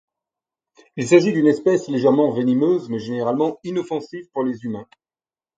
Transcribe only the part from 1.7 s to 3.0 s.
légèrement venimeuse mais